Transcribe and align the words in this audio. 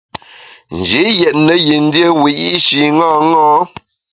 Nji 0.77 1.03
yètne 1.19 1.55
yin 1.65 1.85
dié 1.93 2.07
wiyi’shi 2.21 2.81
ṅaṅâ. 2.99 3.49